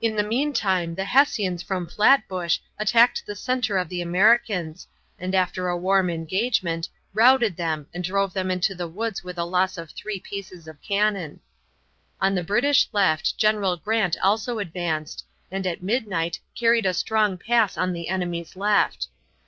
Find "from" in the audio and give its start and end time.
1.64-1.88